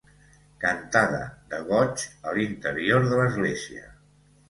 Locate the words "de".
1.53-1.61, 3.15-3.25